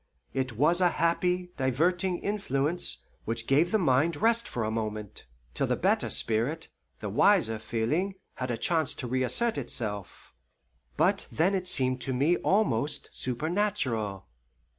[0.33, 5.67] It was a happy, diverting influence, which gave the mind rest for a moment, till
[5.67, 6.69] the better spirit,
[7.01, 10.33] the wiser feeling, had a chance to reassert itself;
[10.97, 14.25] but then it seemed to me almost supernatural.